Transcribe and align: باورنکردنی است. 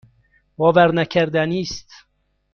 باورنکردنی 0.57 1.61
است. 1.61 1.91